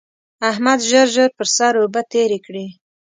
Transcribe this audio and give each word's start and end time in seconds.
احمد 0.49 0.79
ژر 0.89 1.07
ژر 1.15 1.29
پر 1.37 1.47
سر 1.57 1.73
اوبه 1.81 2.01
تېرې 2.11 2.39
کړې. 2.45 2.65